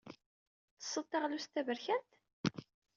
[0.71, 2.09] Tettessed taɣlust taberkant?